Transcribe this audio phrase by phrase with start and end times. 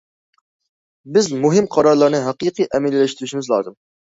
[1.17, 3.79] بىز مۇھىم قارارلارنى ھەقىقىي ئەمەلىيلەشتۈرۈشىمىز لازىم.